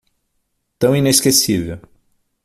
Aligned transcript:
Tão 0.79 0.95
inesquecível 0.97 1.79